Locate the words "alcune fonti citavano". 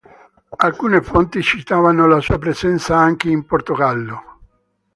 0.57-2.07